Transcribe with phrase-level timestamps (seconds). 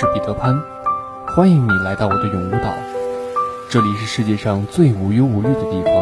[0.00, 0.56] 是彼得潘，
[1.34, 2.72] 欢迎你来到我的永无岛。
[3.68, 5.92] 这里是世界上最无忧无虑的地方。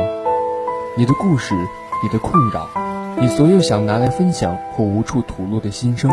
[0.98, 1.54] 你的故事，
[2.02, 2.68] 你的困扰，
[3.18, 6.10] 你所有想拿来分享或无处吐露的心声，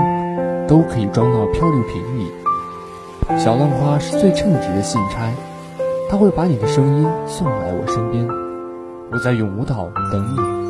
[0.66, 2.32] 都可以装到漂流瓶里。
[3.38, 5.30] 小浪花是最称职的信差，
[6.09, 8.26] 它会把你的声音送来我身边。
[9.12, 10.62] 我在永无岛等你。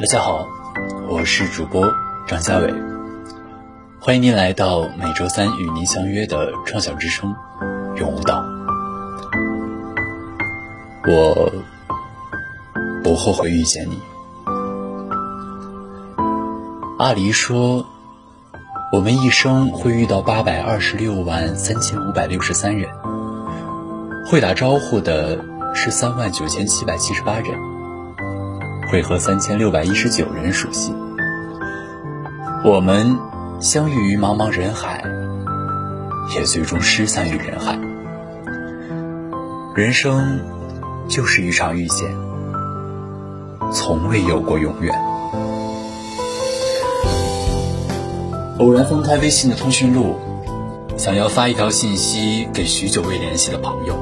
[0.00, 0.46] 大家好，
[1.08, 1.92] 我是主播
[2.28, 2.72] 张家伟，
[3.98, 7.34] 欢迎您来到每周三与您相约的创想之声
[7.96, 8.44] 永无岛。
[11.08, 11.50] 我
[13.02, 13.98] 不后悔遇见你。
[16.96, 17.84] 阿离说，
[18.92, 22.88] 我们一生会遇到八百二十六万三千五百六十三人，
[24.24, 27.77] 会打招呼的是三万九千七百七十八人。
[28.90, 30.94] 会和三千六百一十九人熟悉。
[32.64, 33.18] 我们
[33.60, 35.04] 相遇于茫茫人海，
[36.34, 37.78] 也最终失散于人海。
[39.74, 40.40] 人生
[41.06, 42.10] 就是一场遇见，
[43.70, 44.98] 从未有过永远。
[48.58, 50.16] 偶然翻开微信的通讯录，
[50.96, 53.94] 想要发一条信息给许久未联系的朋友，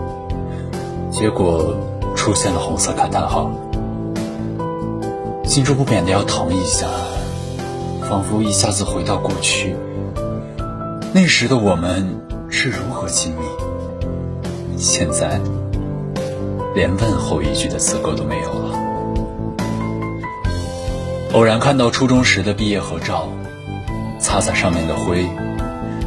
[1.11, 1.77] 结果
[2.15, 3.51] 出现了红色感叹号。
[5.47, 6.87] 心中不免的要疼一下，
[8.11, 9.75] 仿佛一下子回到过去。
[11.15, 13.47] 那时的我们是如何亲密，
[14.77, 15.41] 现在
[16.75, 18.77] 连问候一句的资格都没有了。
[21.33, 23.29] 偶然看到初中时的毕业合照，
[24.19, 25.27] 擦擦上面的灰，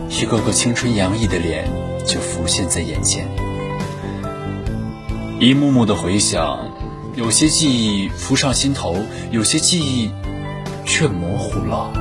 [0.10, 1.66] 一个个青春洋溢的脸
[2.06, 3.28] 就浮现在眼前，
[5.39, 6.60] 一幕幕的回想。
[7.20, 8.96] 有些记忆浮上心头，
[9.30, 10.10] 有些记忆
[10.86, 11.92] 却模糊了。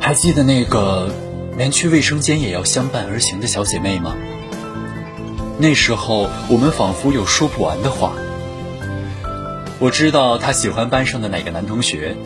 [0.00, 1.14] 还记得那个
[1.58, 4.16] 连去卫生间也要相伴而行的小姐妹吗？
[5.58, 8.14] 那时候我们仿佛有说不完的话。
[9.78, 12.16] 我知道她喜欢班上的哪个男同学，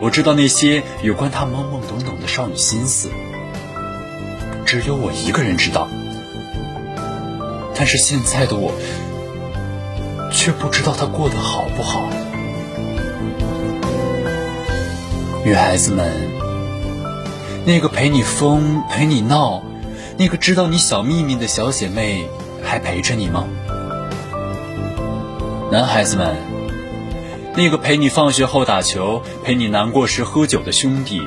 [0.00, 3.08] 我知道那些有关她懵懵懂懂的少女心思，
[4.64, 5.88] 只有我一个人知道。
[7.74, 8.72] 但是现在的我。
[10.30, 12.08] 却不知道他过得好不好。
[15.44, 16.06] 女孩子们，
[17.64, 19.62] 那个陪你疯、陪你闹，
[20.16, 22.28] 那个知道你小秘密的小姐妹，
[22.62, 23.44] 还陪着你吗？
[25.72, 26.36] 男孩子们，
[27.56, 31.22] 那个陪你放学后打球、陪你难过时喝酒的兄弟，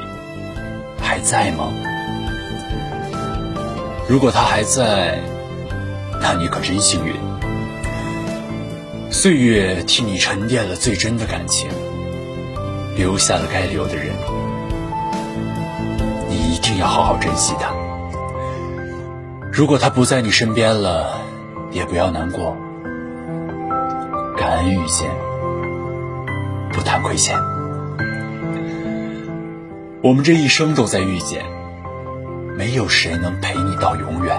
[1.01, 1.73] 还在吗？
[4.07, 5.19] 如果他还在，
[6.21, 7.32] 那你可真幸运。
[9.23, 11.69] 岁月替你沉淀了最真的感情，
[12.97, 14.07] 留下了该留的人，
[16.27, 17.73] 你一定要好好珍惜他。
[19.49, 21.21] 如果他不在你身边了，
[21.71, 22.57] 也不要难过，
[24.35, 25.09] 感恩遇见，
[26.73, 27.39] 不谈亏欠。
[30.01, 31.45] 我们这一生都在遇见，
[32.57, 34.37] 没有谁能陪你到永远。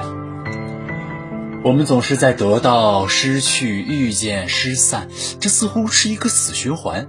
[1.64, 5.08] 我们总是在得到、失去、遇见、失散，
[5.40, 7.08] 这似乎是一个死循环。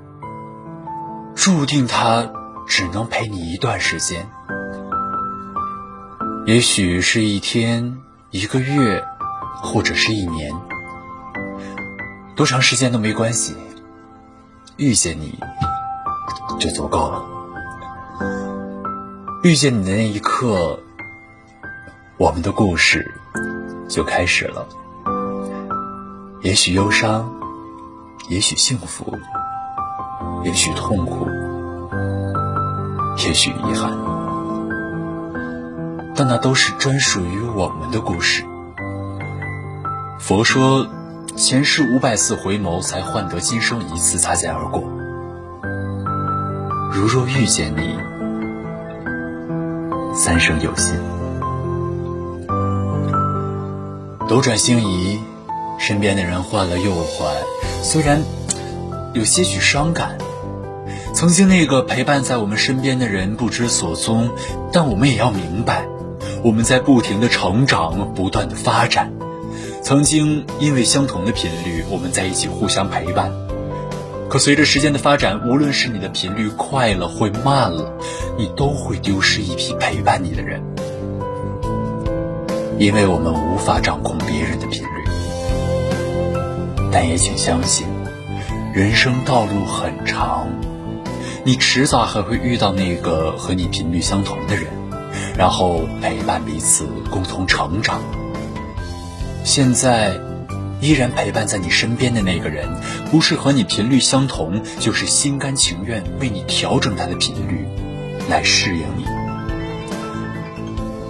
[1.36, 2.32] 注定它
[2.66, 4.30] 只能陪你一段时间，
[6.46, 7.98] 也许是一天、
[8.32, 9.04] 一个月，
[9.58, 10.54] 或者是一年，
[12.38, 13.58] 多长时间都没关系。
[14.78, 15.38] 遇见你
[16.60, 17.26] 就足够了。
[19.44, 20.80] 遇见你的那一刻，
[22.18, 23.06] 我们的故事。
[23.88, 24.68] 就开始了，
[26.42, 27.32] 也许忧伤，
[28.28, 29.18] 也许幸福，
[30.44, 31.28] 也许痛苦，
[33.18, 33.92] 也许遗憾，
[36.16, 38.44] 但那都是专属于我们的故事。
[40.20, 40.88] 佛说，
[41.36, 44.82] 前世五百次回眸，才换得今生一次擦肩而过。
[46.92, 47.96] 如若遇见你，
[50.16, 51.15] 三生有幸。
[54.28, 55.20] 斗转星移，
[55.78, 57.36] 身边的人换了又换，
[57.84, 58.24] 虽然
[59.14, 60.18] 有些许伤感。
[61.14, 64.32] 曾经那个陪伴在我们身边的人不知所踪，
[64.74, 65.86] 但我们也要明白，
[66.44, 69.14] 我们在不停的成长，不断的发展。
[69.84, 73.32] 曾经因为相同的频率，我们在一起互相陪伴。
[74.28, 77.94] 可随着时间的发展，无论是你的频率快了或慢了，
[78.40, 80.64] 你都会丢失一批陪伴你的人。
[82.78, 84.88] 因为我们无法掌控别人的频率。
[86.92, 87.88] 但也请相信，
[88.74, 90.48] 人生道路很长，
[91.44, 94.66] 你迟早还会遇到那个和你频率相同的人，
[95.38, 98.02] 然后陪伴彼此，共同成长。
[99.44, 100.18] 现在，
[100.82, 102.68] 依然陪伴在你身边的那个人，
[103.12, 107.66] 不是和你频率相同，就是心甘情愿为你调整他的频率，
[108.30, 109.06] 来适应你。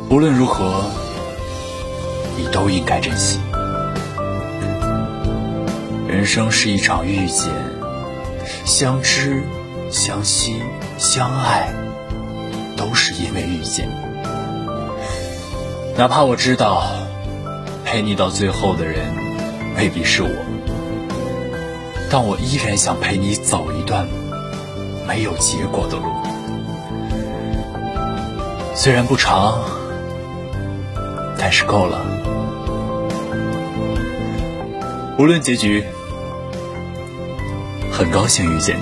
[0.10, 0.84] 无论如何，
[2.38, 3.40] 你都应该珍惜。
[6.08, 7.52] 人生是一场遇见，
[8.66, 9.44] 相知、
[9.92, 10.62] 相惜、
[10.98, 11.74] 相爱，
[12.78, 13.90] 都是因为遇见。
[15.98, 16.84] 哪怕我知道，
[17.84, 19.06] 陪你到最后的人
[19.78, 20.30] 未必是我，
[22.10, 24.08] 但我依然想陪你走一段
[25.08, 26.04] 没有结果的路。
[28.74, 29.60] 虽然不长，
[31.38, 32.06] 但是够了。
[35.18, 35.84] 无论结局。
[37.98, 38.82] 很高兴遇见你，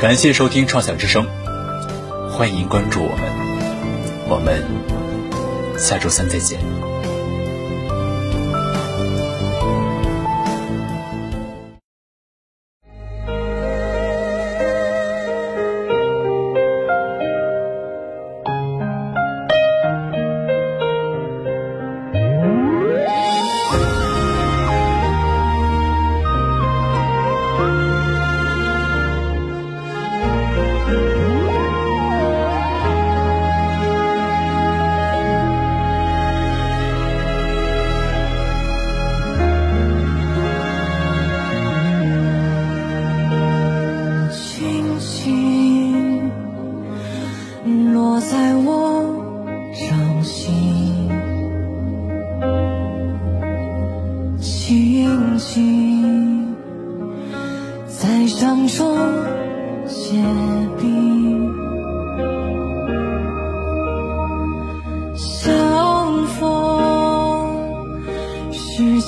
[0.00, 1.24] 感谢收听《创想之声》，
[2.28, 3.22] 欢迎关注我们，
[4.28, 4.64] 我们
[5.78, 6.58] 下周三再见。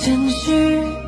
[0.07, 1.06] 城市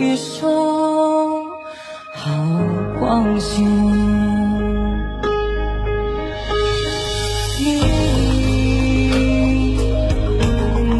[0.00, 1.44] 别说
[2.14, 2.32] 好
[2.98, 3.68] 光景
[7.58, 7.60] 你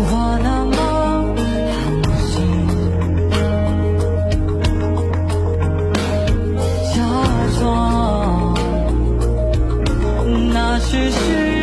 [0.02, 0.76] 我那么
[1.72, 1.80] 寒
[2.28, 2.30] 心
[6.92, 6.94] 假
[7.58, 7.62] 装
[10.52, 11.59] 那只是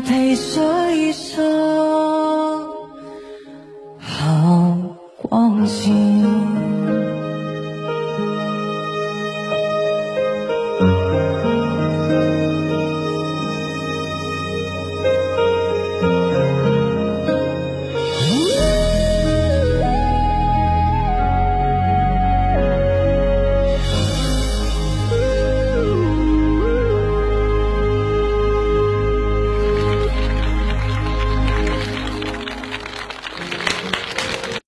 [0.00, 0.87] 陪这